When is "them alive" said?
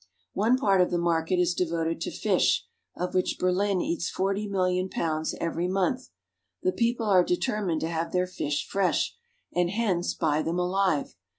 10.41-11.13